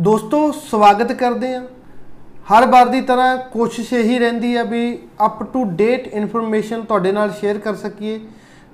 ਦੋਸਤੋ 0.00 0.52
ਸਵਾਗਤ 0.52 1.12
ਕਰਦੇ 1.12 1.54
ਹਾਂ। 1.54 1.62
ਹਰ 2.50 2.66
ਵਾਰ 2.66 2.86
ਦੀ 2.86 3.00
ਤਰ੍ਹਾਂ 3.00 3.38
ਕੋਸ਼ਿਸ਼ 3.38 3.92
ਇਹੀ 3.92 4.18
ਰਹਿੰਦੀ 4.18 4.56
ਹੈ 4.56 4.64
ਵੀ 4.64 4.98
ਅਪ 5.26 5.52
ਟੂ 5.52 5.64
ਡੇਟ 5.64 6.06
ਇਨਫੋਰਮੇਸ਼ਨ 6.06 6.82
ਤੁਹਾਡੇ 6.82 7.12
ਨਾਲ 7.12 7.32
ਸ਼ੇਅਰ 7.32 7.58
ਕਰ 7.58 7.74
ਸਕੀਏ। 7.74 8.18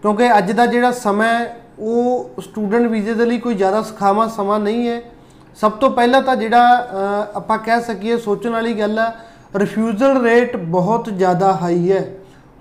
ਕਿਉਂਕਿ 0.02 0.38
ਅੱਜ 0.38 0.52
ਦਾ 0.52 0.66
ਜਿਹੜਾ 0.66 0.92
ਸਮਾਂ 0.92 1.28
ਹੈ 1.28 1.60
ਉਹ 1.78 2.30
ਸਟੂਡੈਂਟ 2.40 2.86
ਵੀਜ਼ੇ 2.86 3.14
ਦੇ 3.14 3.24
ਲਈ 3.24 3.38
ਕੋਈ 3.38 3.54
ਜ਼ਿਆਦਾ 3.54 3.82
ਸਖਾਵਾ 3.82 4.28
ਸਮਾਂ 4.28 4.60
ਨਹੀਂ 4.60 4.88
ਹੈ। 4.88 5.02
ਸਭ 5.56 5.70
ਤੋਂ 5.70 5.90
ਪਹਿਲਾਂ 5.90 6.22
ਤਾਂ 6.22 6.36
ਜਿਹੜਾ 6.36 6.64
ਅ, 6.78 7.36
ਆਪਾਂ 7.36 7.58
ਕਹਿ 7.58 7.80
ਸਕੀਏ 7.80 8.16
ਸੋਚਣ 8.16 8.50
ਵਾਲੀ 8.50 8.74
ਗੱਲ 8.74 8.98
ਹੈ 8.98 9.16
ਰਿਫਿਊਜ਼ਲ 9.56 10.22
ਰੇਟ 10.22 10.56
ਬਹੁਤ 10.56 11.08
ਜ਼ਿਆਦਾ 11.16 11.58
ਹਾਈ 11.62 11.92
ਹੈ। 11.92 12.14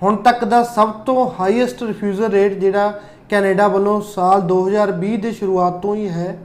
ਹੁਣ 0.03 0.15
ਤੱਕ 0.15 0.45
ਦਾ 0.45 0.63
ਸਭ 0.63 0.91
ਤੋਂ 0.91 1.31
ਹਾਈਐਸਟ 1.39 1.83
ਰਿਫਿਊਜ਼ਲ 1.83 2.25
ਰੇਟ 2.25 2.53
ਜਿਹੜਾ 2.53 3.01
ਕੈਨੇਡਾ 3.29 3.67
ਵੱਲੋਂ 3.67 4.01
ਸਾਲ 4.01 4.41
2020 4.41 5.17
ਦੇ 5.17 5.31
ਸ਼ੁਰੂਆਤ 5.31 5.81
ਤੋਂ 5.81 5.95
ਹੀ 5.95 6.09
ਹੈ। 6.09 6.37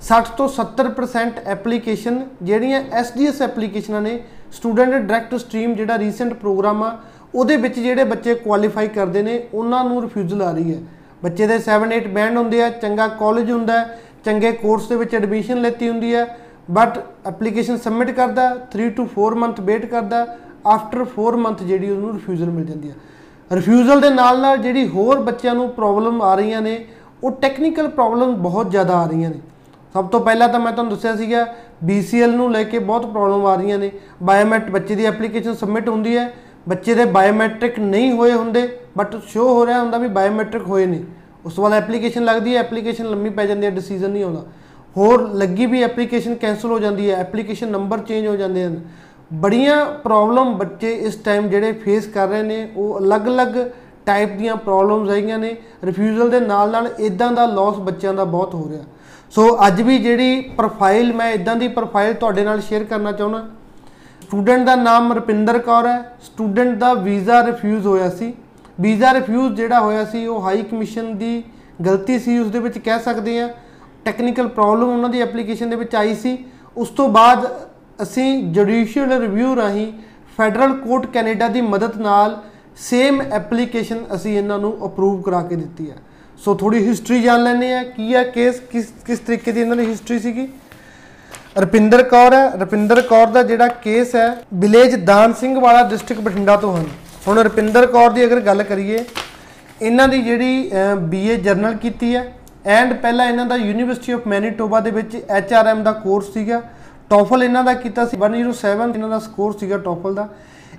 60 0.00 0.30
ਤੋਂ 0.36 0.48
70% 0.48 1.40
ਐਪਲੀਕੇਸ਼ਨ 1.46 2.20
ਜਿਹੜੀਆਂ 2.42 2.80
ਐਸਡੀਐਸ 2.92 3.40
ਐਪਲੀਕੇਸ਼ਨਾਂ 3.42 4.00
ਨੇ 4.02 4.18
ਸਟੂਡੈਂਟ 4.52 4.90
ਡਾਇਰੈਕਟ 4.90 5.34
ਸਟਰੀਮ 5.34 5.74
ਜਿਹੜਾ 5.74 5.98
ਰੀਸੈਂਟ 5.98 6.32
ਪ੍ਰੋਗਰਾਮ 6.34 6.82
ਆ 6.82 6.96
ਉਹਦੇ 7.34 7.56
ਵਿੱਚ 7.56 7.78
ਜਿਹੜੇ 7.80 8.04
ਬੱਚੇ 8.04 8.34
ਕੁਆਲੀਫਾਈ 8.34 8.88
ਕਰਦੇ 8.88 9.22
ਨੇ 9.22 9.40
ਉਹਨਾਂ 9.54 9.84
ਨੂੰ 9.84 10.00
ਰਿਫਿਊਜ਼ਲ 10.02 10.42
ਆ 10.42 10.50
ਰਹੀ 10.52 10.74
ਹੈ। 10.74 10.78
ਬੱਚੇ 11.22 11.46
ਦੇ 11.46 11.58
7-8 11.66 12.06
ਬੈਂਡ 12.08 12.36
ਹੁੰਦੇ 12.36 12.62
ਆ 12.62 12.68
ਚੰਗਾ 12.70 13.08
ਕਾਲਜ 13.08 13.50
ਹੁੰਦਾ 13.50 13.78
ਹੈ, 13.80 13.98
ਚੰਗੇ 14.24 14.52
ਕੋਰਸ 14.52 14.88
ਦੇ 14.88 14.96
ਵਿੱਚ 14.96 15.14
ਐਡਮਿਸ਼ਨ 15.14 15.60
ਲੈਤੀ 15.60 15.88
ਹੁੰਦੀ 15.88 16.14
ਹੈ 16.14 16.24
ਬਟ 16.70 16.98
ਐਪਲੀਕੇਸ਼ਨ 17.26 17.76
ਸਬਮਿਟ 17.76 18.10
ਕਰਦਾ 18.10 18.48
3 18.72 18.88
ਟੂ 18.90 19.06
4 19.14 19.34
ਮੰਥ 19.34 19.60
ਵੇਟ 19.60 19.86
ਕਰਦਾ 19.86 20.26
ਆਫਟਰ 20.66 21.04
4 21.14 21.36
ਮੰਥ 21.36 21.62
ਜਿਹੜੀ 21.62 21.90
ਉਹਨੂੰ 21.90 22.12
ਰਿਫਿਊਜ਼ਲ 22.12 22.50
ਮਿਲ 22.50 22.64
ਜਾਂਦੀ 22.64 22.90
ਹੈ। 22.90 22.94
ਰਿਫਿਊਜ਼ਲ 23.50 24.00
ਦੇ 24.00 24.10
ਨਾਲ 24.10 24.40
ਨਾਲ 24.40 24.58
ਜਿਹੜੀ 24.58 24.88
ਹੋਰ 24.88 25.20
ਬੱਚਿਆਂ 25.20 25.54
ਨੂੰ 25.54 25.68
ਪ੍ਰੋਬਲਮ 25.70 26.22
ਆ 26.22 26.34
ਰਹੀਆਂ 26.34 26.60
ਨੇ 26.62 26.84
ਉਹ 27.24 27.30
ਟੈਕਨੀਕਲ 27.30 27.88
ਪ੍ਰੋਬਲਮ 27.88 28.34
ਬਹੁਤ 28.42 28.70
ਜ਼ਿਆਦਾ 28.70 28.96
ਆ 28.96 29.06
ਰਹੀਆਂ 29.06 29.30
ਨੇ। 29.30 29.40
ਸਭ 29.94 30.08
ਤੋਂ 30.08 30.20
ਪਹਿਲਾਂ 30.20 30.48
ਤਾਂ 30.48 30.60
ਮੈਂ 30.60 30.72
ਤੁਹਾਨੂੰ 30.72 30.92
ਦੱਸਿਆ 30.92 31.14
ਸੀਗਾ 31.16 31.46
BCL 31.86 32.30
ਨੂੰ 32.30 32.50
ਲੈ 32.52 32.62
ਕੇ 32.64 32.78
ਬਹੁਤ 32.78 33.06
ਪ੍ਰੋਬਲਮ 33.06 33.46
ਆ 33.46 33.54
ਰਹੀਆਂ 33.54 33.78
ਨੇ। 33.78 33.90
ਬਾਇਓਮੈਟ 34.22 34.70
ਬੱਚੇ 34.70 34.94
ਦੀ 34.94 35.04
ਐਪਲੀਕੇਸ਼ਨ 35.04 35.54
ਸਬਮਿਟ 35.54 35.88
ਹੁੰਦੀ 35.88 36.16
ਹੈ। 36.16 36.32
ਬੱਚੇ 36.68 36.94
ਦੇ 36.94 37.04
ਬਾਇਓਮੈਟ੍ਰਿਕ 37.04 37.78
ਨਹੀਂ 37.78 38.12
ਹੋਏ 38.12 38.32
ਹੁੰਦੇ 38.32 38.68
ਬਟ 38.98 39.16
ਸ਼ੋ 39.28 39.48
ਹੋ 39.48 39.66
ਰਿਹਾ 39.66 39.80
ਹੁੰਦਾ 39.80 39.98
ਵੀ 39.98 40.08
ਬਾਇਓਮੈਟ੍ਰਿਕ 40.08 40.62
ਹੋਏ 40.62 40.86
ਨੇ। 40.86 41.02
ਉਸ 41.44 41.54
ਤੋਂ 41.54 41.64
ਬਾਅਦ 41.64 41.74
ਐਪਲੀਕੇਸ਼ਨ 41.74 42.24
ਲੱਗਦੀ 42.24 42.54
ਹੈ 42.54 42.60
ਐਪਲੀਕੇਸ਼ਨ 42.60 43.06
ਲੰਮੀ 43.06 43.30
ਪੈ 43.30 43.46
ਜਾਂਦੀ 43.46 43.66
ਹੈ 43.66 43.70
ਡਿਸੀਜਨ 43.70 44.10
ਨਹੀਂ 44.10 44.24
ਆਉਂਦਾ। 44.24 44.44
ਹੋਰ 44.96 45.28
ਲੱਗੀ 45.34 45.66
ਵੀ 45.66 45.82
ਐਪਲੀਕੇਸ਼ਨ 45.82 46.34
ਕੈਨਸਲ 46.34 46.70
ਹੋ 46.70 46.78
ਜਾਂਦੀ 46.78 47.10
ਹੈ 47.10 47.16
ਐਪਲੀਕੇਸ਼ਨ 47.16 47.68
ਨੰਬਰ 47.68 47.98
ਚੇਂਜ 47.98 48.26
ਹੋ 48.26 48.36
ਜਾਂਦੇ 48.36 48.64
ਹਨ। 48.64 48.80
ਬੜੀਆਂ 49.32 49.84
ਪ੍ਰੋਬਲਮ 49.86 50.54
ਬੱਚੇ 50.54 50.92
ਇਸ 50.92 51.14
ਟਾਈਮ 51.14 51.48
ਜਿਹੜੇ 51.48 51.72
ਫੇਸ 51.72 52.06
ਕਰ 52.06 52.28
ਰਹੇ 52.28 52.42
ਨੇ, 52.42 52.68
ਉਹ 52.76 52.98
ਅਲੱਗ-ਅਲੱਗ 52.98 53.56
ਟਾਈਪ 54.10 54.36
ਦੀਆਂ 54.36 54.56
ਪ੍ਰੋਬਲਮਸ 54.58 55.10
ਆਈਆਂ 55.10 55.38
ਨੇ 55.38 55.56
ਰਿਫਿਊਜ਼ਲ 55.84 56.30
ਦੇ 56.30 56.40
ਨਾਲ 56.40 56.70
ਨਾਲ 56.70 56.88
ਇਦਾਂ 56.98 57.32
ਦਾ 57.32 57.46
ਲਾਸ 57.48 57.76
ਬੱਚਿਆਂ 57.80 58.14
ਦਾ 58.14 58.24
ਬਹੁਤ 58.26 58.54
ਹੋ 58.54 58.68
ਰਿਹਾ। 58.68 58.82
ਸੋ 59.32 59.46
ਅੱਜ 59.66 59.80
ਵੀ 59.82 59.98
ਜਿਹੜੀ 59.98 60.40
ਪ੍ਰੋਫਾਈਲ 60.56 61.12
ਮੈਂ 61.12 61.30
ਇਦਾਂ 61.32 61.56
ਦੀ 61.56 61.68
ਪ੍ਰੋਫਾਈਲ 61.68 62.14
ਤੁਹਾਡੇ 62.14 62.44
ਨਾਲ 62.44 62.60
ਸ਼ੇਅਰ 62.60 62.84
ਕਰਨਾ 62.84 63.12
ਚਾਹੁੰਦਾ 63.12 63.46
ਸਟੂਡੈਂਟ 64.22 64.64
ਦਾ 64.66 64.74
ਨਾਮ 64.76 65.12
ਰੁਪਿੰਦਰ 65.12 65.58
ਕੌਰ 65.58 65.86
ਹੈ 65.86 65.98
ਸਟੂਡੈਂਟ 66.22 66.76
ਦਾ 66.78 66.92
ਵੀਜ਼ਾ 66.94 67.42
ਰਿਫਿਊਜ਼ 67.46 67.86
ਹੋਇਆ 67.86 68.08
ਸੀ। 68.10 68.32
ਵੀਜ਼ਾ 68.80 69.12
ਰਿਫਿਊਜ਼ 69.14 69.54
ਜਿਹੜਾ 69.54 69.80
ਹੋਇਆ 69.80 70.04
ਸੀ, 70.04 70.26
ਉਹ 70.26 70.42
ਹਾਈ 70.42 70.62
ਕਮਿਸ਼ਨ 70.62 71.16
ਦੀ 71.18 71.42
ਗਲਤੀ 71.86 72.18
ਸੀ, 72.18 72.38
ਉਸ 72.38 72.50
ਦੇ 72.50 72.58
ਵਿੱਚ 72.58 72.78
ਕਹਿ 72.78 72.98
ਸਕਦੇ 72.98 73.38
ਆ 73.40 73.48
ਟੈਕਨੀਕਲ 74.04 74.48
ਪ੍ਰੋਬਲਮ 74.48 74.88
ਉਹਨਾਂ 74.88 75.08
ਦੀ 75.08 75.20
ਐਪਲੀਕੇਸ਼ਨ 75.20 75.70
ਦੇ 75.70 75.76
ਵਿੱਚ 75.76 75.94
ਆਈ 75.94 76.14
ਸੀ। 76.14 76.36
ਉਸ 76.76 76.88
ਤੋਂ 76.88 77.08
ਬਾਅਦ 77.08 77.46
ਅਸੀਂ 78.02 78.42
ਜੁਡੀਸ਼ੀਅਲ 78.52 79.12
ਰਿਵਿਊ 79.20 79.56
ਰਾਹੀਂ 79.56 79.92
ਫੈਡਰਲ 80.36 80.72
ਕੋਰਟ 80.76 81.06
ਕੈਨੇਡਾ 81.06 81.48
ਦੀ 81.48 81.60
ਮਦਦ 81.60 81.96
ਨਾਲ 82.00 82.38
ਸੇਮ 82.80 83.20
ਐਪਲੀਕੇਸ਼ਨ 83.22 84.04
ਅਸੀਂ 84.14 84.36
ਇਹਨਾਂ 84.38 84.58
ਨੂੰ 84.58 84.72
ਅਪਰੂਵ 84.86 85.20
ਕਰਾ 85.22 85.40
ਕੇ 85.42 85.56
ਦਿੱਤੀ 85.56 85.90
ਹੈ। 85.90 85.96
ਸੋ 86.38 86.54
ਥੋੜੀ 86.54 86.86
ਹਿਸਟਰੀ 86.86 87.20
ਜਾਣ 87.22 87.42
ਲੈਂਦੇ 87.42 87.72
ਆ 87.74 87.82
ਕੀ 87.84 88.14
ਹੈ 88.14 88.22
ਕੇਸ 88.24 88.60
ਕਿਸ 88.70 88.86
ਕਿਸ 89.06 89.18
ਤਰੀਕੇ 89.18 89.52
ਦੀ 89.52 89.60
ਇਹਨਾਂ 89.60 89.76
ਦੀ 89.76 89.86
ਹਿਸਟਰੀ 89.86 90.18
ਸੀਗੀ। 90.18 90.48
ਰਪਿੰਦਰ 91.58 92.02
ਕੌਰ 92.04 92.34
ਹੈ, 92.34 92.46
ਰਪਿੰਦਰ 92.60 93.00
ਕੌਰ 93.02 93.26
ਦਾ 93.26 93.42
ਜਿਹੜਾ 93.42 93.66
ਕੇਸ 93.84 94.14
ਹੈ 94.16 94.42
ਵਿਲੇਜ 94.54 94.94
ਦਾਨ 95.04 95.32
ਸਿੰਘ 95.40 95.58
ਵਾਲਾ 95.60 95.82
ਡਿਸਟ੍ਰਿਕਟ 95.88 96.22
ਬਠਿੰਡਾ 96.22 96.56
ਤੋਂ 96.56 96.76
ਹਨ। 96.76 96.86
ਹੁਣ 97.26 97.38
ਰਪਿੰਦਰ 97.38 97.86
ਕੌਰ 97.86 98.10
ਦੀ 98.10 98.24
ਅਗਰ 98.24 98.40
ਗੱਲ 98.40 98.62
ਕਰੀਏ, 98.62 99.04
ਇਹਨਾਂ 99.82 100.08
ਦੀ 100.08 100.22
ਜਿਹੜੀ 100.22 100.70
ਬੀਏ 101.00 101.36
ਜਰਨਲ 101.38 101.74
ਕੀਤੀ 101.76 102.14
ਹੈ 102.14 102.32
ਐਂਡ 102.68 102.92
ਪਹਿਲਾਂ 102.94 103.26
ਇਹਨਾਂ 103.26 103.46
ਦਾ 103.46 103.56
ਯੂਨੀਵਰਸਿਟੀ 103.56 104.12
ਆਫ 104.12 104.26
ਮੈਨੀਟੋਬਾ 104.26 104.80
ਦੇ 104.80 104.90
ਵਿੱਚ 104.90 105.16
ਐਚਆਰਐਮ 105.30 105.82
ਦਾ 105.82 105.92
ਕੋਰਸ 105.94 106.32
ਸੀਗਾ। 106.34 106.62
ਟੋਫਲ 107.10 107.42
ਇਹਨਾਂ 107.42 107.64
ਦਾ 107.64 107.74
ਕੀਤਾ 107.74 108.06
ਸੀ 108.06 108.16
107 108.18 108.94
ਇਹਨਾਂ 108.94 109.08
ਦਾ 109.08 109.18
ਸਕੋਰ 109.18 109.56
ਸੀਗਾ 109.60 109.78
ਟੋਫਲ 109.78 110.14
ਦਾ। 110.14 110.28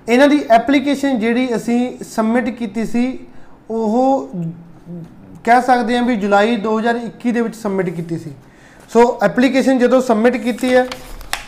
ਇਹਨਾਂ 0.08 0.28
ਦੀ 0.28 0.40
ਐਪਲੀਕੇਸ਼ਨ 0.50 1.18
ਜਿਹੜੀ 1.18 1.54
ਅਸੀਂ 1.56 2.04
ਸਬਮਿਟ 2.04 2.48
ਕੀਤੀ 2.50 2.84
ਸੀ, 2.86 3.18
ਉਹ 3.70 4.28
ਕਹਿ 5.44 5.62
ਸਕਦੇ 5.62 5.96
ਹਾਂ 5.96 6.02
ਵੀ 6.02 6.16
ਜੁਲਾਈ 6.16 6.56
2021 6.56 7.32
ਦੇ 7.32 7.40
ਵਿੱਚ 7.40 7.54
ਸਬਮਿਟ 7.56 7.88
ਕੀਤੀ 7.90 8.18
ਸੀ। 8.18 8.32
ਸੋ 8.90 9.18
ਐਪਲੀਕੇਸ਼ਨ 9.22 9.78
ਜਦੋਂ 9.78 10.00
ਸਬਮਿਟ 10.00 10.36
ਕੀਤੀ 10.36 10.74
ਹੈ, 10.74 10.86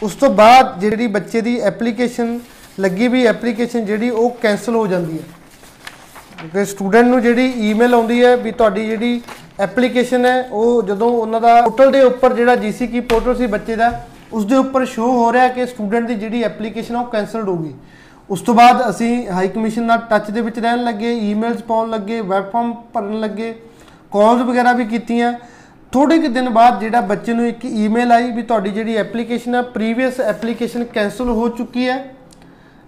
ਉਸ 0.03 0.15
ਤੋਂ 0.15 0.31
ਬਾਅਦ 0.31 0.79
ਜਿਹੜੀ 0.81 1.07
ਬੱਚੇ 1.07 1.41
ਦੀ 1.41 1.59
ਐਪਲੀਕੇਸ਼ਨ 1.61 2.39
ਲੱਗੀ 2.81 3.09
ਵੀ 3.09 3.25
ਐਪਲੀਕੇਸ਼ਨ 3.27 3.85
ਜਿਹੜੀ, 3.85 4.11
ਉਹ 4.11 4.31
ਕੈਨਸਲ 4.43 4.75
ਹੋ 4.75 4.87
ਜਾਂਦੀ 4.87 5.19
ਹੈ। 5.19 5.25
ਕਿਉਂਕਿ 6.41 6.65
ਸਟੂਡੈਂਟ 6.65 7.07
ਨੂੰ 7.07 7.21
ਜਿਹੜੀ 7.23 7.53
ਈਮੇਲ 7.71 7.95
ਆਉਂਦੀ 7.95 8.23
ਹੈ 8.25 8.37
ਵੀ 8.37 8.51
ਤੁਹਾਡੀ 8.53 8.87
ਜਿਹੜੀ 8.87 9.21
ਐਪਲੀਕੇਸ਼ਨ 9.61 10.27
ਹੈ, 10.27 10.49
ਉਹ 10.53 10.83
ਜਦੋਂ 10.83 11.09
ਉਹਨਾਂ 11.11 11.41
ਦਾ 11.41 11.61
ਪੋਰਟਲ 11.61 11.91
ਦੇ 11.93 12.01
ਉੱਪਰ 12.01 12.35
ਜਿਹੜਾ 12.35 12.57
ਜੀਸੀਕੀ 12.57 13.01
ਪੋਰਟਲ 13.01 13.37
ਸੀ 13.37 13.47
ਬੱਚੇ 13.47 13.77
ਦਾ, 13.77 13.91
ਉਸ 14.33 14.45
ਦੇ 14.45 14.57
ਉੱਪਰ 14.57 14.85
ਸ਼ੋ 14.85 15.11
ਹੋ 15.13 15.33
ਰਿਹਾ 15.33 15.49
ਕਿ 15.49 15.67
ਸਟੂਡੈਂਟ 15.67 16.07
ਦੀ 16.07 16.15
ਜਿਹੜੀ 16.15 16.43
ਐਪਲੀਕੇਸ਼ਨ 16.43 16.97
ਆ 16.97 17.01
ਉਹ 17.01 17.07
ਕੈਨਸਲਡ 17.07 17.49
ਹੋ 17.49 17.57
ਗਈ। 17.57 17.73
ਉਸ 18.31 18.41
ਤੋਂ 18.41 18.55
ਬਾਅਦ 18.55 18.89
ਅਸੀਂ 18.89 19.27
ਹਾਈ 19.29 19.49
ਕਮਿਸ਼ਨ 19.49 19.83
ਨਾਲ 19.85 19.99
ਟੱਚ 20.11 20.31
ਦੇ 20.31 20.41
ਵਿੱਚ 20.41 20.59
ਰਹਿਣ 20.59 20.85
ਲੱਗੇ 20.85 21.13
ਈਮੇਲਸ 21.31 21.63
ਪਾਉਣ 21.63 21.91
ਲੱਗੇ 21.91 22.21
ਵੈਬ 22.21 22.51
ਫਾਰਮ 22.51 22.73
ਭਰਨ 22.95 23.21
ਲੱਗੇ 23.21 23.53
ਕਾਲਸ 24.13 24.43
ਵਗੈਰਾ 24.43 24.73
ਵੀ 24.73 24.85
ਕੀਤੀਆਂ। 24.85 25.33
ਥੋੜੇ 25.93 26.19
ਕਿ 26.19 26.29
ਦਿਨ 26.29 26.49
ਬਾਅਦ 26.51 26.81
ਜਿਹੜਾ 26.81 27.01
ਬੱਚੇ 27.01 27.33
ਨੂੰ 27.33 27.47
ਇੱਕ 27.47 27.65
ਈਮੇਲ 27.65 28.13
ਆਈ 28.13 28.31
ਵੀ 28.31 28.43
ਤੁਹਾਡੀ 28.43 28.71
ਜਿਹੜੀ 28.71 28.97
ਐਪਲੀਕੇਸ਼ਨ 28.97 29.55
ਆ 29.55 29.63
ਪ੍ਰੀਵੀਅਸ 29.75 30.21
ਐਪਲੀਕੇਸ਼ਨ 30.21 30.85
ਕੈਨਸਲ 30.85 31.29
ਹੋ 31.31 31.49
ਚੁੱਕੀ 31.49 31.89
ਹੈ। 31.89 31.99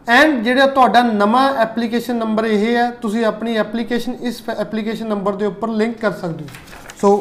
ਐਂਡ 0.06 0.42
ਜਿਹੜਾ 0.44 0.66
ਤੁਹਾਡਾ 0.66 1.02
ਨਵਾਂ 1.02 1.53
ਐਪਲੀਕੇਸ਼ਨ 1.62 2.16
ਨੰਬਰ 2.16 2.44
ਇਹ 2.44 2.76
ਹੈ, 2.76 2.91
ਤੁਸੀਂ 2.92 3.24
ਆਪਣੀ 3.24 3.56
ਐਪਲੀਕੇਸ਼ਨ 3.56 4.14
ਇਸ 4.22 4.42
ਐਪਲੀਕੇਸ਼ਨ 4.50 5.08
ਨੰਬਰ 5.08 5.36
ਦੇ 5.36 5.47
ਉੱਪਰ 5.47 5.68
ਲਿੰਕ 5.70 5.97
ਕਰ 6.00 6.12
ਸਕਦੇ 6.12 6.44
ਹੋ। 6.44 6.48
ਸੋ 7.00 7.16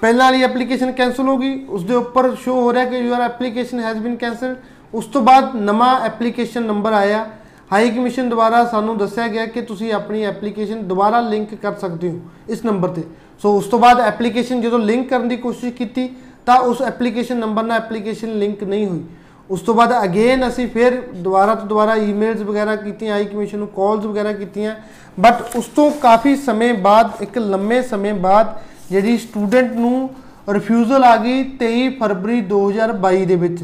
ਪਹਿਲਾਂ 0.00 0.24
ਵਾਲੀ 0.24 0.42
ਐਪਲੀਕੇਸ਼ਨ 0.42 0.92
ਕੈਨਸਲ 0.92 1.28
ਹੋ 1.28 1.36
ਗਈ 1.38 1.64
ਉਸ 1.66 1.84
ਦੇ 1.84 1.94
ਉੱਪਰ 1.94 2.34
ਸ਼ੋ 2.34 2.60
ਹੋ 2.60 2.72
ਰਿਹਾ 2.72 2.84
ਕਿ 2.84 2.98
your 2.98 3.20
application 3.20 3.80
has 3.80 3.98
been 3.98 4.16
cancelled 4.16 4.56
ਉਸ 4.94 5.06
ਤੋਂ 5.06 5.22
ਬਾਅਦ 5.22 5.54
ਨਵਾਂ 5.56 6.00
ਐਪਲੀਕੇਸ਼ਨ 6.00 6.62
ਨੰਬਰ 6.62 6.92
ਆਇਆ। 6.92 7.26
ਹਾਈ 7.72 7.90
ਕਮਿਸ਼ਨ 7.90 8.28
ਦੁਆਰਾ 8.28 8.64
ਸਾਨੂੰ 8.64 8.96
ਦੱਸਿਆ 8.98 9.26
ਗਿਆ 9.28 9.46
ਕਿ 9.46 9.60
ਤੁਸੀਂ 9.60 9.92
ਆਪਣੀ 9.92 10.22
ਐਪਲੀਕੇਸ਼ਨ 10.24 10.82
ਦੁਬਾਰਾ 10.88 11.20
ਲਿੰਕ 11.20 11.54
ਕਰ 11.54 11.74
ਸਕਦੇ 11.74 12.10
ਹੋ 12.10 12.20
ਇਸ 12.48 12.64
ਨੰਬਰ 12.64 12.88
ਤੇ। 12.88 13.02
ਸੋ 13.42 13.56
ਉਸ 13.56 13.64
ਤੋਂ 13.64 13.78
ਬਾਅਦ 13.78 14.00
ਐਪਲੀਕੇਸ਼ਨ 14.00 14.60
ਜਦੋਂ 14.60 14.78
ਲਿੰਕ 14.78 15.08
ਕਰਨ 15.08 15.28
ਦੀ 15.28 15.36
ਕੋਸ਼ਿਸ਼ 15.36 15.74
ਕੀਤੀ, 15.74 16.08
ਤਾਂ 16.46 16.58
ਉਸ 16.60 16.82
ਐਪਲੀਕੇਸ਼ਨ 16.82 17.36
ਨੰਬਰ 17.36 17.62
ਨਾਲ 17.62 17.76
ਐਪਲੀਕੇਸ਼ਨ 17.76 18.38
ਲਿੰਕ 18.38 18.64
ਨਹੀਂ 18.64 18.86
ਹੋਈ। 18.86 19.04
ਉਸ 19.50 19.60
ਤੋਂ 19.60 19.74
ਬਾਅਦ 19.74 19.92
ਅਗੇਨ 20.04 20.48
ਅਸੀਂ 20.48 20.68
ਫਿਰ 20.68 21.00
ਦੁਬਾਰਾ 21.14 21.54
ਤੋਂ 21.54 21.66
ਦੁਬਾਰਾ 21.66 21.94
ਈਮੇਲਸ 21.94 22.40
ਵਗੈਰਾ 22.40 22.76
ਕੀਤੀਆਂ, 22.76 23.12
ਹਾਈ 23.12 23.24
ਕਮਿਸ਼ਨ 23.24 23.58
ਨੂੰ 23.58 23.68
ਕਾਲਸ 23.68 24.04
ਵਗੈਰਾ 24.04 24.32
ਕੀਤੀਆਂ। 24.32 24.74
ਬਟ 25.20 25.56
ਉਸ 25.56 25.66
ਤੋਂ 25.66 25.90
ਕਾਫੀ 25.90 26.36
ਸਮੇਂ 26.36 26.74
ਬਾਅਦ, 26.74 27.10
ਇੱਕ 27.20 27.38
ਲੰਮੇ 27.38 27.82
ਸਮੇਂ 27.82 28.14
ਬਾਅਦ 28.14 28.58
ਜਿਹੜੀ 28.90 29.16
ਸਟੂਡੈਂਟ 29.18 29.72
ਨੂੰ 29.72 30.10
ਰਿਫਿਊਜ਼ਲ 30.48 31.04
ਆ 31.04 31.16
ਗਈ 31.16 31.42
23 31.58 31.88
ਫਰਵਰੀ 31.88 32.40
2022 32.40 33.24
ਦੇ 33.26 33.36
ਵਿੱਚ। 33.36 33.62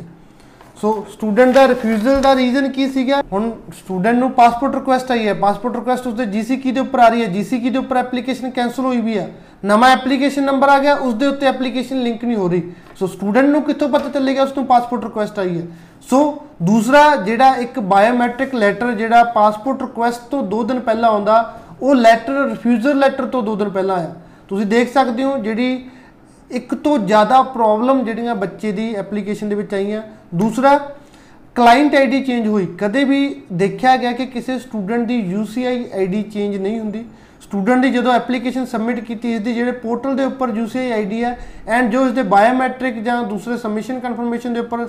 ਸੋ 0.80 1.06
ਸਟੂਡੈਂਟ 1.12 1.54
ਦਾ 1.54 1.68
ਰਿਫਿਊਜ਼ਲ 1.68 2.20
ਦਾ 2.20 2.34
ਰੀਜ਼ਨ 2.36 2.68
ਕੀ 2.68 2.88
ਸੀਗਾ? 2.88 3.22
ਹੁਣ 3.32 3.50
ਸਟੂਡੈਂਟ 3.50 4.18
ਨੂੰ 4.18 4.30
ਪਾਸਪੋਰਟ 4.30 4.74
ਰਿਕੁਐਸਟ 4.74 5.10
ਆਈ 5.10 5.28
ਹੈ। 5.28 5.34
ਪਾਸਪੋਰਟ 5.34 5.76
ਰਿਕੁਐਸਟ 5.76 6.06
ਉਸਦੇ 6.06 6.26
ਜੀਸੀਕੀ 6.26 6.72
ਦੇ 6.72 6.80
ਉੱਪਰ 6.80 6.98
ਆ 6.98 7.08
ਰਹੀ 7.08 7.22
ਹੈ। 7.22 7.26
ਜੀਸੀਕੀ 7.26 7.70
ਦੇ 7.70 7.78
ਉੱਪਰ 7.78 7.96
ਐਪਲੀਕੇਸ਼ਨ 7.96 8.50
ਕੈਨਸਲ 8.50 8.84
ਹੋਈ 8.84 9.00
ਵੀ 9.00 9.18
ਹੈ। 9.18 9.30
ਨਵਾਂ 9.64 9.90
ਐਪਲੀਕੇਸ਼ਨ 9.90 10.44
ਨੰਬਰ 10.44 10.68
ਆ 10.68 10.78
ਗਿਆ। 10.78 10.94
ਉਸ 10.94 11.14
ਦੇ 11.14 11.26
ਉੱਤੇ 11.26 11.46
ਐਪਲੀਕੇਸ਼ਨ 11.46 12.02
ਲਿੰਕ 12.02 12.24
ਨਹੀਂ 12.24 12.36
ਹੋ 12.36 12.48
ਰਹੀ। 12.48 12.72
ਸੋ 12.98 13.06
ਸਟੂਡੈਂਟ 13.06 13.46
ਨੂੰ 13.46 13.62
ਕਿੱਥੋਂ 13.62 13.88
ਪਤਾ 13.88 14.08
ਚੱਲੇਗਾ 14.08 14.42
ਉਸ 14.42 14.56
ਨੂੰ 14.56 14.66
ਪਾਸਪੋਰਟ 14.66 15.04
ਰਿਕੁਐਸਟ 15.04 15.38
ਆਈ 15.38 15.58
ਹੈ? 15.58 15.66
ਸੋ 16.10 16.42
ਦੂਸਰਾ 16.62 17.16
ਜਿਹੜਾ 17.16 17.54
ਇੱਕ 17.56 17.80
ਬਾਇਓਮੈਟ੍ਰਿਕ 17.80 18.54
ਲੈਟਰ 18.54 18.92
ਜਿਹੜਾ 18.92 19.24
ਪਾਸਪੋਰਟ 19.24 19.82
ਰਿਕੁਐਸਟ 19.82 20.20
ਤੋਂ 20.20 20.42
2 20.50 20.64
ਦਿਨ 20.64 20.80
ਪਹਿਲਾਂ 20.80 21.10
ਆਉਂਦਾ, 21.10 21.54
ਉਹ 21.82 21.94
ਲੈਟਰ 21.94 22.32
ਰਿਫਿਊਜ਼ਲ 22.32 22.98
ਲੈਟਰ 22.98 23.26
ਤੋਂ 23.26 23.42
2 23.42 23.56
ਦਿਨ 23.56 23.68
ਪਹਿਲਾਂ 23.68 23.96
ਆਇਆ। 23.96 24.15
ਤੁਸੀਂ 24.48 24.66
ਦੇਖ 24.66 24.92
ਸਕਦੇ 24.94 25.24
ਹੋ 25.24 25.38
ਜਿਹੜੀ 25.38 25.86
ਇੱਕ 26.50 26.74
ਤੋਂ 26.74 26.98
ਜ਼ਿਆਦਾ 26.98 27.41
ਪ੍ਰੋਬਲਮ 27.42 28.04
ਜਿਹੜੀਆਂ 28.04 28.34
ਬੱਚੇ 28.34 28.72
ਦੀ 28.72 28.94
ਐਪਲੀਕੇਸ਼ਨ 28.94 29.48
ਦੇ 29.48 29.54
ਵਿੱਚ 29.54 29.74
ਆਈਆਂ। 29.74 30.02
ਦੂਸਰਾ 30.34 30.76
ਕਲਾਇੰਟ 31.56 31.94
ਆਈਡੀ 31.94 32.22
ਚੇਂਜ 32.24 32.46
ਹੋਈ। 32.46 32.66
ਕਦੇ 32.78 33.04
ਵੀ 33.04 33.42
ਦੇਖਿਆ 33.52 33.96
ਗਿਆ 33.96 34.12
ਕਿ 34.12 34.26
ਕਿਸੇ 34.26 34.58
ਸਟੂਡੈਂਟ 34.58 35.06
ਦੀ 35.06 35.20
UCI 35.34 35.76
ਆਈਡੀ 35.94 36.22
ਚੇਂਜ 36.22 36.56
ਨਹੀਂ 36.56 36.78
ਹੁੰਦੀ। 36.80 37.04
ਸਟੂਡੈਂਟ 37.42 37.82
ਦੀ 37.82 37.91
ਜਦੋਂ 37.91 38.12
ਐਪਲੀਕੇਸ਼ਨ 38.12 38.64
ਸਬਮਿਟ 38.64 39.00
ਕੀਤੀ 39.00 39.34
ਇਸ 39.34 39.41
ਦੀ 39.41 39.54
ਜਿਹੜੇ 39.54 39.72
ਪੋਰਟਲ 39.72 40.16
ਦੇ 40.16 40.24
ਉੱਪਰ 40.24 40.50
UCI 40.50 40.91
ਆਈਡੀ 40.92 41.22
ਹੈ 41.24 41.38
ਐਂਡ 41.68 41.91
ਜੋ 41.91 42.06
ਇਸ 42.06 42.12
ਦੇ 42.12 42.22
ਬਾਇਓਮੈਟ੍ਰਿਕ 42.22 43.02
ਜਾਂ 43.02 43.22
ਦੂਸਰੇ 43.22 43.56
ਸਬਮਿਸ਼ਨ 43.56 43.98
ਕਨਫਰਮੇਸ਼ਨ 44.00 44.54
ਦੇ 44.54 44.60
ਉੱਪਰ 44.60 44.86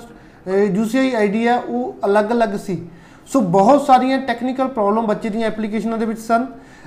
UCI 0.74 1.14
ਆਈਡੀ 1.16 1.46
ਹੈ, 1.46 1.56
ਉਹ 1.58 1.96
ਅਲੱਗ-ਅਲੱਗ 2.04 2.56
ਸੀ। 2.56 2.82
ਸੋ 3.26 3.40
ਬਹੁਤ 3.40 3.86
ਸਾਰੀਆਂ 3.86 4.18
ਟੈਕਨੀਕਲ 4.18 4.68
ਪ੍ਰੋਬਲਮ 4.68 5.06
ਬੱਚੇ 5.06 5.28
ਦੀਆਂ 5.28 5.46
ਐਪਲੀਕੇਸ਼ਨਾਂ 5.46 5.98
ਦੇ 5.98 6.06
ਵਿੱਚ 6.06 6.18
ਸਨ। 6.20 6.46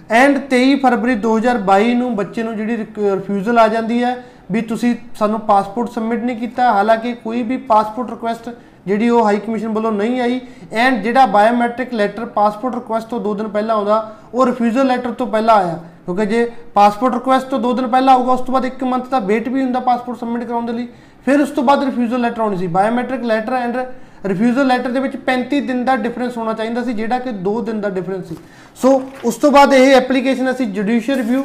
ਐਂਡ 0.09 0.37
23 0.49 0.75
ਫਰਵਰੀ 0.75 1.15
2022 1.15 1.93
ਨੂੰ 1.95 2.15
ਬੱਚੇ 2.15 2.43
ਨੂੰ 2.43 2.55
ਜਿਹੜੀ 2.57 2.77
ਰਿਫਿਊਜ਼ਲ 2.77 3.59
ਆ 3.59 3.67
ਜਾਂਦੀ 3.67 4.03
ਹੈ। 4.03 4.15
ਵੀ 4.51 4.61
ਤੁਸੀਂ 4.61 4.95
ਸਾਨੂੰ 5.15 5.39
ਪਾਸਪੋਰਟ 5.39 5.89
ਸਬਮਿਟ 5.89 6.23
ਨਹੀਂ 6.23 6.37
ਕੀਤਾ, 6.37 6.71
ਹਾਲਾਂਕਿ 6.73 7.13
ਕੋਈ 7.13 7.41
ਵੀ 7.43 7.57
ਪਾਸਪੋਰਟ 7.57 8.09
ਰਿਕੁਐਸਟ 8.09 8.49
ਜਿਹੜੀ 8.87 9.09
ਉਹ 9.09 9.23
ਹਾਈ 9.25 9.37
ਕਮਿਸ਼ਨ 9.37 9.67
ਵੱਲੋਂ 9.67 9.91
ਨਹੀਂ 9.91 10.19
ਆਈ 10.21 10.39
ਐਂਡ 10.73 11.01
ਜਿਹੜਾ 11.03 11.25
ਬਾਇਓਮੈਟ੍ਰਿਕ 11.25 11.93
ਲੈਟਰ 11.93 12.25
ਪਾਸਪੋਰਟ 12.25 12.75
ਰਿਕੁਐਸਟ 12.75 13.07
ਤੋਂ 13.07 13.19
2 13.21 13.33
ਦਿਨ 13.37 13.47
ਪਹਿਲਾਂ 13.47 13.75
ਆਉਂਦਾ, 13.75 14.15
ਉਹ 14.33 14.45
ਰਿਫਿਊਜ਼ਲ 14.45 14.87
ਲੈਟਰ 14.87 15.11
ਤੋਂ 15.11 15.27
ਪਹਿਲਾਂ 15.27 15.55
ਆਇਆ। 15.55 15.79
ਕਿਉਂਕਿ 16.05 16.25
ਜੇ 16.25 16.45
ਪਾਸਪੋਰਟ 16.73 17.13
ਰਿਕੁਐਸਟ 17.13 17.47
ਤੋਂ 17.47 17.59
2 17.59 17.73
ਦਿਨ 17.73 17.87
ਪਹਿਲਾਂ 17.87 18.13
ਆਊਗਾ, 18.13 18.33
ਉਸ 18.33 18.41
ਤੋਂ 18.41 18.53
ਬਾਅਦ 18.53 18.65
1 18.65 18.83
ਮੰਥ 18.85 19.09
ਦਾ 19.09 19.19
ਵੇਟ 19.21 19.49
ਵੀ 19.49 19.61
ਹੁੰਦਾ 19.63 19.79
ਪਾਸਪੋਰਟ 19.79 20.19
ਸਬਮਿਟ 20.19 20.43
ਕਰਾਉਣ 20.43 20.65
ਦੇ 20.65 20.73
ਲਈ। 20.73 20.87
ਫਿਰ 21.25 21.41
ਉਸ 21.41 21.49
ਤੋਂ 21.49 21.63
ਬਾਅਦ 21.63 21.83
ਰਿਫਿਊਜ਼ਲ 21.83 22.21
ਲੈਟਰ 22.21 22.41
ਆਉਣੀ 22.41 22.57
ਸੀ। 22.57 22.67
Biometric 22.67 23.23
letter 23.23 23.53
and 23.53 23.77
refusal 24.25 24.67
letter 24.67 24.89
ਦੇ 24.89 24.99
ਵਿੱਚ 24.99 25.15
35 25.25 25.61
ਦਿਨ 25.67 25.83
ਦਾ 25.85 25.95
ਡਿਫਰੈਂਸ 25.97 26.37
ਹੋਣਾ 26.37 26.53
ਚਾਹੀਦਾ 26.53 26.83
ਸੀ, 26.83 26.93
ਜਿਹੜਾ 26.93 27.19
ਕਿ 27.19 27.31
2 27.43 27.59
ਦਿਨ 27.61 27.81
ਦਾ 27.81 27.89
ਡਿਫਰੈਂਸ 27.89 28.27
ਸੀ। 28.27 28.37
ਸੋ 28.81 29.01
ਉਸ 29.25 29.35
ਤੋਂ 29.35 29.51
ਬਾਅਦ 29.51 29.73
ਇਹ 29.73 29.95
ਐਪਲੀਕੇਸ਼ਨ 29.95 30.51
ਅਸੀਂ 30.51 30.67
judicial 30.73 31.17
review 31.17 31.43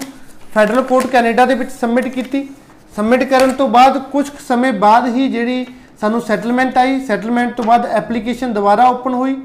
federal 0.55 0.83
court 0.83 1.07
Canada 1.07 1.47
ਦੇ 1.47 1.55
ਵਿੱਚ 1.55 1.71
ਸਬਮਿਟ 1.73 2.09
ਕੀਤੀ। 2.09 2.49
ਸਬਮਿਟ 2.97 3.23
ਕਰਨ 3.25 3.53
ਤੋਂ 3.53 3.69
ਬਾਅਦ 3.69 3.99
ਕੁਝ 4.11 4.29
ਕੁ 4.29 4.39
ਸਮੇਂ 4.49 4.73
ਬਾਅਦ 4.73 5.07
ਹੀ 5.15 5.29
ਜਿਹੜੀ 5.29 5.67
ਸਾਨੂੰ 6.01 6.21
ਸੈਟਲਮੈਂਟ 6.21 6.77
ਆਈ 6.79 7.01
ਸੈਟਲਮੈਂਟ 7.07 7.55
ਤੋਂ 7.57 7.65
ਬਾਅਦ 7.65 7.87
ਐਪਲੀਕੇਸ਼ਨ 7.87 8.53
ਦੁਬਾਰਾ 8.53 8.89
ਓਪਨ 8.89 9.15
ਹੋਈ। 9.15 9.37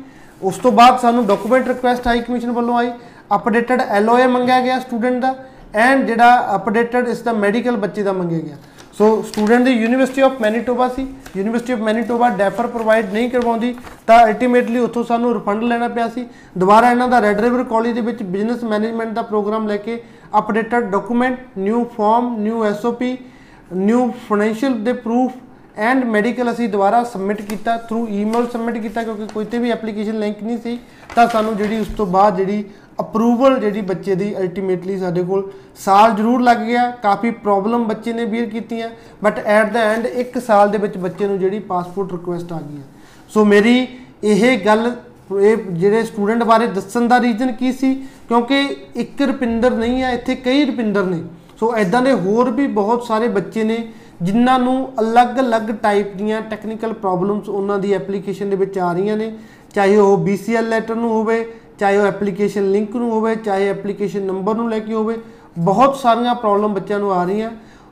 ਉਸ 0.42 0.57
ਤੋਂ 0.57 0.72
ਬਾਅਦ 0.72 1.00
ਸਾਨੂੰ 1.00 1.25
ਡਾਕੂਮੈਂਟ 1.28 1.68
ਰਿਕੁਐਸਟ 1.68 2.07
ਹਾਈ 2.07 2.19
ਕਮਿਸ਼ਨ 2.19 2.51
ਵੱਲੋਂ 2.51 2.78
ਆਈ। 2.78 2.92
ਅਪਡੇਟਡ 3.36 3.81
ਐਲਓਏ 3.81 4.28
ਮੰਗਿਆ 4.28 4.60
ਗਿਆ 4.62 4.80
ਸਟੂਡੈਂਟ 4.80 5.22
ਦਾ 5.22 5.36
ਐਂਡ 5.78 6.06
ਜਿਹੜਾ 6.07 6.56
ਅਪਡੇਟਡ 6.56 7.07
ਇਸ 7.07 7.22
ਦਾ 7.22 7.34
ਮੈਡੀਕਲ 7.36 7.78
ਬੱਚੇ 7.78 8.04
ਦਾ 8.04 8.13
ਮੰਗਿਆ 8.13 8.40
ਗਿਆ। 8.40 8.57
ਸੋ 8.98 9.22
ਸਟੂਡੈਂਟ 9.24 9.63
ਦੀ 9.66 9.72
university 9.72 10.22
of 10.22 10.40
Manitoba 10.42 10.88
C. 10.90 11.07
University 11.38 11.74
of 11.74 11.80
Manitoba 11.80 12.30
defer 12.30 12.68
provide 12.68 13.12
ਨਹੀਂ 13.13 13.30
ਕਰਵਾਉਂਦੀ, 13.30 13.75
ਤਾਂ 14.07 14.19
ਅਲਟੀਮੇਟਲੀ 14.25 14.80
ਉੱਥੋਂ 14.80 15.04
ਸਾਨੂੰ 15.04 15.34
ਰਿਫੰਡ 15.34 15.63
ਲੈਣਾ 15.63 15.88
ਪਿਆ 15.88 16.07
ਸੀ। 16.10 16.25
ਦੁਬਾਰਾ 16.57 16.92
ਇਹਨਾਂ 16.92 17.07
ਦਾ 17.07 17.22
ਰੈੱਡ 17.22 17.40
ਰਿਵਰ 17.40 17.63
ਕਾਲਜ 17.63 17.96
ਦੇ 17.96 18.01
ਵਿੱਚ 18.01 18.24
ਬਿਜ਼ਨਸ 18.25 18.63
ਮੈਨੇਜਮੈਂਟ 18.63 19.13
ਦਾ 19.13 19.22
ਪ੍ਰੋਗਰਾਮ 19.24 19.68
ਲੈ 19.68 19.78
ਕੇ 19.78 20.01
updated 20.38 20.90
document 20.92 21.40
new 21.57 21.84
form 21.98 22.36
new 22.40 22.63
SOP 22.66 23.18
new 23.74 24.10
financial 24.30 24.74
ਦੇ 24.83 24.94
ਪ੍ਰੂਫ 24.95 25.31
ਐਂਡ 25.80 26.04
ਮੈਡੀਕਲ 26.06 26.51
ਅਸੀਂ 26.51 26.68
ਦੁਬਾਰਾ 26.69 27.04
ਸਬਮਿਟ 27.04 27.42
ਕੀਤਾ 27.42 27.75
ਥਰੂ 27.80 28.07
ਈਮੇਲ 28.10 28.48
ਸਬਮਿਟ 28.48 28.77
ਕੀਤਾ, 28.77 29.04
ਕਿਉਂਕਿ 29.04 29.27
ਕੋਈ 29.33 29.45
ਤੇ 29.45 29.57
ਵੀ 29.57 29.71
ਐਪਲੀਕੇਸ਼ਨ 29.71 30.19
ਲਿੰਕ 30.19 30.44
ਨਹੀਂ 30.44 30.57
ਸੀ, 30.57 30.77
ਤਾਂ 31.16 31.27
ਸਾਨੂੰ 31.27 31.56
ਜਿਹੜੀ 31.57 31.80
ਉਸ 31.80 31.88
ਤੋਂ 31.98 32.06
ਬਾਅਦ 32.07 32.38
ਜਿਹੜੀ 32.38 32.63
ਅਪਰੂਵਲ 33.01 33.60
ਜਿਹੜੀ 33.60 33.81
ਬੱਚੇ 33.81 34.16
ਦੀ 34.16 34.36
ਅਲਟੀਮੇਟਲੀ 34.38 34.98
ਸਾਡੇ 35.00 35.24
ਕੋਲ 35.24 35.50
ਸਾਲ 35.80 36.16
ਜ਼ਰੂਰ 36.16 36.42
ਲੱਗ 36.42 36.57
ਗਿਆ, 36.57 36.89
ਕਾਫੀ 37.04 37.31
ਪ੍ਰੋਬਲਮ 37.31 37.88
ਬੱਚੇ 37.88 38.13
ਨੇ 38.13 38.25
ਬੀਅਰ 38.25 38.45
ਕੀਤੀਆਂ 38.45 38.89
ਬਟ 39.24 39.39
ਐਟ 39.39 39.72
ਦਾ 39.74 39.80
ਐਂਡ 39.92 40.07
1 40.07 40.39
ਸਾਲ 40.39 40.69
ਦੇ 40.72 40.77
ਵਿੱਚ 40.77 40.98
ਬੱਚੇ 40.98 41.27
ਨੂੰ 41.27 41.39
ਜਿਹੜੀ 41.39 41.60
ਪਾਸਪੋਰਟ 41.69 42.12
ਰਿਕੁਐਸਟ 42.12 42.54
ਆ 42.54 42.60
ਗਈ 42.62 42.77
ਹੈ 42.77 42.83
ਸੋ 43.30 43.45
ਮੇਰੀ 43.45 43.88
ਇਹ 44.24 44.57
ਗੱਲ, 44.65 44.92
ਇਹ 45.33 45.57
ਜਿਹੜੇ 45.57 46.04
ਸਟੂਡੈਂਟ 46.04 46.44
ਬਾਰੇ 46.44 46.68
ਦੱਸਣ 46.68 47.07
ਦਾ 47.07 47.19
ਰੀਜ਼ਨ 47.22 47.51
ਕੀ 47.51 47.72
ਸੀ, 47.72 47.94
ਕਿਉਂਕਿ 48.27 48.62
ਇੱਕ 48.95 49.22
ਰੁਪਿੰਦਰ 49.22 49.72
ਨਹੀਂ 49.74 50.01
ਹੈ 50.04 50.12
ਇੱਥੇ 50.13 50.36
ਕਈ 50.36 50.65
ਰੁਪਿੰਦਰ 50.65 51.04
ਨੇ। 51.04 51.22
ਸੋ 51.59 51.73
ਐਦਾਂ 51.75 52.01
ਦੇ 52.01 52.13
ਹੋਰ 52.13 52.50
ਵੀ 52.51 52.67
ਬਹੁਤ 52.67 53.03
ਸਾਰੇ 53.03 53.27
ਬੱਚੇ 53.27 53.63
ਨੇ 53.63 53.77
ਜਿਨ੍ਹਾਂ 54.21 54.59
ਨੂੰ 54.59 54.91
ਅਲੱਗ-ਅਲੱਗ 55.00 55.71
ਟਾਈਪ 55.83 56.15
ਦੀਆਂ 56.15 56.41
ਟੈਕਨੀਕਲ 56.41 56.94
ਪ੍ਰੋਬਲਮਸ 56.94 57.50
ਉਹਨਾਂ 57.50 57.79
ਦੀ 57.79 57.94
ਐਪਲੀਕੇਸ਼ਨ 57.94 58.50
ਦੇ 58.50 58.56
ਵਿੱਚ 58.56 58.77
ਆ 58.79 58.91
ਰਹੀਆਂ 58.94 59.17
ਨੇ। 59.17 59.31
ਚਾਹੇ 59.73 59.97
ਉਹ 59.97 60.17
BCL 60.17 60.69
ਲੈਟਰ 60.69 60.95
ਨੂੰ 60.95 61.09
ਹੋਵੇ, 61.09 61.45
ਚਾਹੇ 61.79 61.97
ਉਹ 61.97 62.06
ਐਪਲੀਕੇਸ਼ਨ 62.06 62.71
ਲਿੰਕ 62.71 62.95
ਨੂੰ 62.95 63.11
ਹੋਵੇ, 63.11 63.35
ਚਾਹੇ 63.35 63.67
ਐਪਲੀਕੇਸ਼ਨ 63.69 64.21
ਨੰਬਰ 64.21 64.56
ਨੂੰ 64.56 64.69
ਲੈ 64.69 64.79
ਕੇ 64.79 64.94
ਹੋਵੇ, 64.94 65.17
ਬਹੁਤ 65.59 65.95
ਸਾਰੀਆਂ 65.95 66.35
ਪ੍ਰੋਬਲਮ 66.35 66.73
ਬੱਚਿਆਂ 66.73 67.00
ਨੂੰ 67.00 67.13
ਆ 67.13 67.23
ਰਹੀਆਂ। 67.23 67.51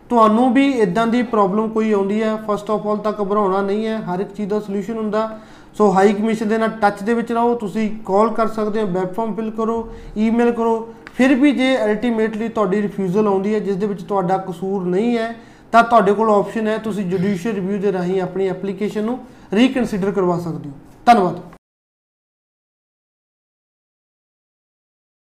ਤੁਹਾਨੂੰ 0.10 0.54
ਵੀ 0.54 0.68
ਇਦਾਂ 0.72 1.08
ਦੀ 1.08 1.22
ਪ੍ਰੋਬਲਮ 1.24 1.70
ਕੋਈ 1.70 1.92
ਆਉਂਦੀ 1.92 2.24
ਹੈ 2.24 2.36
ਫਸਟ 2.48 2.72
ਆਫ 2.72 2.88
ਆਲ 2.88 2.98
ਤਾਂ 2.98 3.14
ਘਬਰਾਉਣਾ 3.22 3.62
ਨਹੀਂ 3.62 3.86
ਹੈ, 3.88 3.98
ਹਰ 4.02 4.20
ਇੱਕ 4.20 4.34
ਚੀਜ਼ 4.34 4.50
ਦਾ 4.50 4.60
ਸੋਲੂਸ਼ਨ 4.60 4.98
ਹੁੰਦਾ। 4.98 5.40
ਸੋ 5.78 5.92
ਹਾਈ 5.92 6.14
ਕਮਿਸ਼ਨ 6.14 6.48
ਦੇ 6.48 6.58
ਨਾਲ 6.58 6.70
ਟੱਚ 6.70 7.04
ਦੇ 7.04 7.14
ਵਿੱਚ 7.14 7.32
ਰਹੋ, 7.32 7.56
ਤੁਸੀਂ 7.56 7.90
ਕਾਲ 8.06 8.30
ਕਰ 8.30 8.48
ਸਕਦੇ 8.48 8.82
ਹੋ 8.82 8.88
ਵੈਬ 8.88 9.14
ਫਾਰਮ 9.14 9.34
ਫਿਲ 9.34 9.52
ਕਰੋ 9.52 9.90
ਈਮੇਲ 10.18 10.52
ਕਰੋ 10.52 10.94
ਫਿਰ 11.18 11.34
ਵੀ 11.36 11.52
ਜੇ 11.52 11.76
ਅਲਟੀਮੇਟਲੀ 11.86 12.48
ਤੁਹਾਡੀ 12.48 12.82
ਰਿਫਿਊਜ਼ਲ 12.82 13.28
ਆਉਂਦੀ 13.28 13.54
ਹੈ 13.54 13.60
ਜਿਸ 13.60 13.76
ਦੇ 13.76 13.86
ਵਿੱਚ 13.86 14.02
ਤੁਹਾਡਾ 14.04 14.38
ਕਸੂਰ 14.38 14.86
ਨਹੀਂ 14.86 15.18
ਹੈ, 15.18 15.34
ਤਾਂ 15.72 15.84
ਤੁਹਾਡੇ 15.84 16.14
ਕੋਲ 16.14 16.30
ਆਪਸ਼ਨ 16.30 16.68
ਹੈ, 16.68 16.78
ਤੁਸੀਂ 16.78 17.06
ਜੁਡੀਸ਼ੀਅਲ 17.06 17.56
ਰਿਵਿਊ 17.56 17.78
ਦੇ 17.78 17.92
ਰਾਹੀਂ 17.92 18.22
ਆਪਣੀ 18.22 18.48
ਐਪਲੀਕੇਸ਼ਨ 18.48 19.04
ਨੂੰ 19.04 19.20
ਰੀਕਨਸੀਡਰ 19.54 20.12
ਕਰਵਾ 20.12 20.40
ਸਕਦੇ 20.40 20.70
ਹੋ। 20.70 20.74
ਧੰਨਵਾਦ। 21.06 21.57